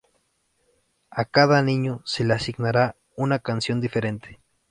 A 1.11 1.25
cada 1.25 1.61
niño 1.61 2.01
se 2.05 2.23
le 2.23 2.33
asignará 2.33 2.95
una 3.15 3.37
canción 3.37 3.79
diferente. 3.81 4.39